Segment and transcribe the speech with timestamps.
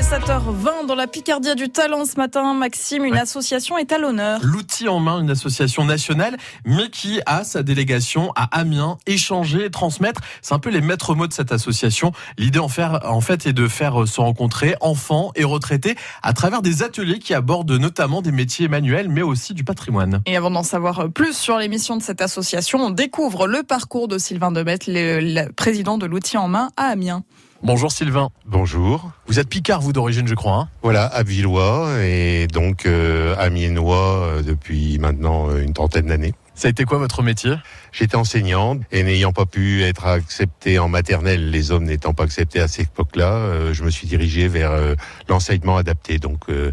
[0.00, 2.54] est 7h20 dans la Picardie du talent ce matin.
[2.54, 4.40] Maxime, une association est à l'honneur.
[4.42, 10.22] L'outil en main, une association nationale, mais qui a sa délégation à Amiens, échanger, transmettre.
[10.40, 12.12] C'est un peu les maîtres mots de cette association.
[12.38, 16.62] L'idée en, faire, en fait est de faire se rencontrer enfants et retraités à travers
[16.62, 20.22] des ateliers qui abordent notamment des métiers manuels, mais aussi du patrimoine.
[20.24, 24.08] Et avant d'en savoir plus sur les missions de cette association, on découvre le parcours
[24.08, 27.22] de Sylvain Demet, le, le président de l'outil en main à Amiens.
[27.62, 28.30] Bonjour Sylvain.
[28.46, 29.10] Bonjour.
[29.26, 30.54] Vous êtes Picard, vous d'origine, je crois.
[30.54, 36.32] Hein voilà, Abillois et donc euh, Amiénois euh, depuis maintenant euh, une trentaine d'années.
[36.54, 37.54] Ça a été quoi votre métier?
[37.92, 42.60] J'étais enseignant et n'ayant pas pu être accepté en maternelle, les hommes n'étant pas acceptés
[42.60, 44.94] à cette époque-là, euh, je me suis dirigé vers euh,
[45.28, 46.72] l'enseignement adapté, donc euh,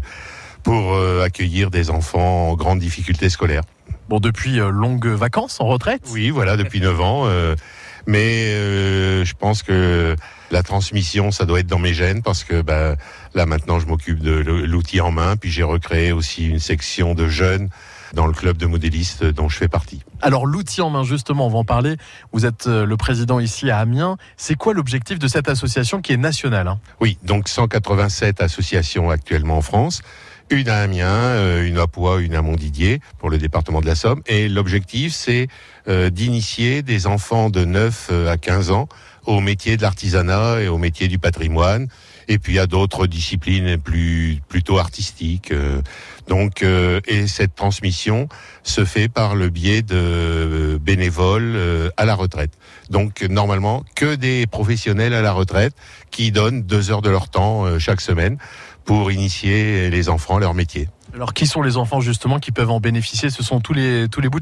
[0.62, 3.62] pour euh, accueillir des enfants en grande difficulté scolaire.
[4.08, 6.02] Bon, depuis euh, longues vacances en retraite?
[6.10, 7.26] Oui, voilà, depuis 9 ans.
[8.08, 10.16] Mais euh, je pense que
[10.50, 12.96] la transmission, ça doit être dans mes gènes parce que bah,
[13.34, 15.36] là maintenant, je m'occupe de l'outil en main.
[15.36, 17.68] Puis j'ai recréé aussi une section de jeunes
[18.14, 20.00] dans le club de modélistes dont je fais partie.
[20.22, 21.98] Alors l'outil en main, justement, on va en parler.
[22.32, 24.16] Vous êtes euh, le président ici à Amiens.
[24.38, 26.80] C'est quoi l'objectif de cette association qui est nationale hein?
[27.02, 30.00] Oui, donc 187 associations actuellement en France.
[30.50, 33.94] Une à Amiens, euh, une à Poix, une à Montdidier pour le département de la
[33.94, 34.22] Somme.
[34.26, 35.48] Et l'objectif, c'est
[35.88, 38.88] euh, d'initier des enfants de 9 euh, à 15 ans
[39.26, 41.88] au métier de l'artisanat et au métier du patrimoine.
[42.28, 45.52] Et puis à d'autres disciplines plus plutôt artistiques.
[46.28, 48.28] Donc, et cette transmission
[48.62, 52.52] se fait par le biais de bénévoles à la retraite.
[52.90, 55.72] Donc, normalement, que des professionnels à la retraite
[56.10, 58.36] qui donnent deux heures de leur temps chaque semaine
[58.88, 60.88] pour initier les enfants à leur métier.
[61.18, 63.28] Alors qui sont les enfants justement qui peuvent en bénéficier?
[63.28, 64.38] Ce sont tous les, tous les bouts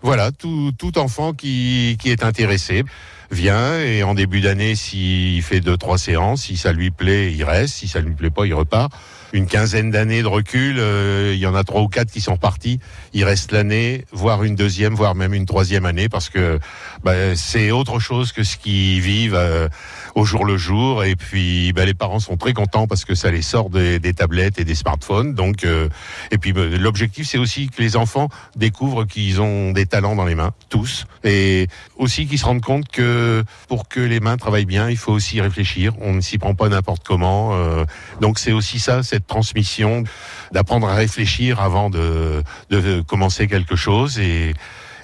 [0.00, 2.82] Voilà, tout, tout enfant qui, qui est intéressé
[3.30, 7.44] vient et en début d'année, s'il fait deux, trois séances, si ça lui plaît, il
[7.44, 8.90] reste, si ça lui plaît pas, il repart.
[9.32, 12.36] Une quinzaine d'années de recul, euh, il y en a trois ou quatre qui sont
[12.36, 12.78] partis.
[13.14, 16.60] Il reste l'année, voire une deuxième, voire même une troisième année, parce que
[17.02, 19.68] bah, c'est autre chose que ce qu'ils vivent euh,
[20.14, 21.02] au jour le jour.
[21.02, 24.14] Et puis, bah, les parents sont très contents parce que ça les sort des, des
[24.14, 25.34] tablettes et des smartphones.
[25.34, 25.88] Donc, euh,
[26.30, 30.24] et puis bah, l'objectif, c'est aussi que les enfants découvrent qu'ils ont des talents dans
[30.24, 34.64] les mains, tous, et aussi qu'ils se rendent compte que pour que les mains travaillent
[34.66, 35.94] bien, il faut aussi réfléchir.
[36.00, 37.54] On ne s'y prend pas n'importe comment.
[37.54, 37.84] euh,
[38.20, 40.04] donc, c'est aussi ça, cette transmission,
[40.52, 44.18] d'apprendre à réfléchir avant de, de commencer quelque chose.
[44.18, 44.54] Et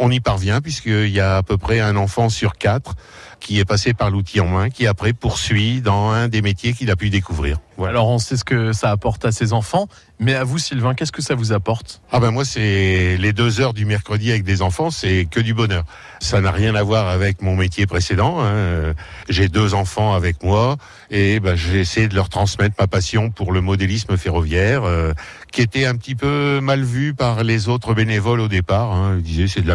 [0.01, 2.95] on y parvient puisqu'il y a à peu près un enfant sur quatre
[3.39, 6.91] qui est passé par l'outil en main, qui après poursuit dans un des métiers qu'il
[6.91, 7.57] a pu découvrir.
[7.79, 7.93] Voilà.
[7.93, 11.13] Alors on sait ce que ça apporte à ses enfants, mais à vous Sylvain, qu'est-ce
[11.13, 12.03] que ça vous apporte?
[12.13, 15.55] Ah ben moi c'est les deux heures du mercredi avec des enfants, c'est que du
[15.55, 15.85] bonheur.
[16.21, 18.41] Ça n'a rien à voir avec mon métier précédent.
[18.43, 18.93] hein.
[19.31, 20.77] J'ai deux enfants avec moi
[21.11, 25.15] et ben, j'ai essayé de leur transmettre ma passion pour le modélisme ferroviaire, euh,
[25.51, 28.93] qui était un petit peu mal vu par les autres bénévoles au départ.
[28.93, 29.17] Hein.
[29.17, 29.69] Ils disaient c'est de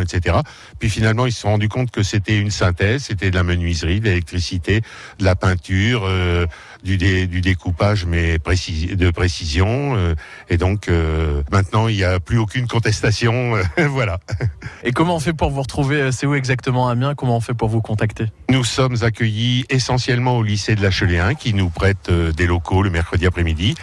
[0.00, 0.36] etc.
[0.78, 4.00] Puis finalement ils se sont rendus compte que c'était une synthèse, c'était de la menuiserie,
[4.00, 4.80] de l'électricité,
[5.18, 6.02] de la peinture.
[6.04, 6.46] euh,
[6.84, 10.14] du, dé- du découpage mais précis, de précision euh,
[10.48, 13.54] et donc euh, maintenant il n'y a plus aucune contestation
[13.88, 14.20] voilà
[14.84, 17.14] Et comment on fait pour vous retrouver C'est où exactement Amiens?
[17.16, 18.26] Comment on fait pour vous contacter?
[18.50, 22.90] Nous sommes accueillis essentiellement au lycée de la Cheléen qui nous prête des locaux le
[22.90, 23.74] mercredi après-midi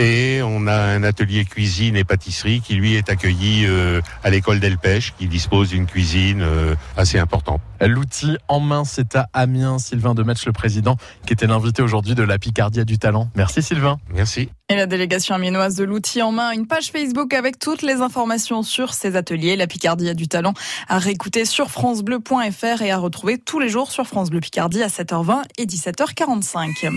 [0.00, 4.58] et on a un atelier cuisine et pâtisserie qui lui est accueilli euh, à l'école
[4.58, 7.60] d'Elpech qui dispose d'une cuisine euh, assez importante.
[7.82, 9.78] L'outil en main, c'est à Amiens.
[9.78, 10.96] Sylvain Demetsch, le président,
[11.26, 13.28] qui était l'invité aujourd'hui de la Picardie du talent.
[13.34, 13.98] Merci Sylvain.
[14.14, 14.48] Merci.
[14.70, 18.62] Et la délégation amiénoise de l'outil en main, une page Facebook avec toutes les informations
[18.62, 19.54] sur ces ateliers.
[19.56, 20.54] La Picardie a du talent
[20.88, 24.88] à réécouter sur francebleu.fr et à retrouver tous les jours sur France Bleu Picardie à
[24.88, 26.88] 7h20 et 17h45.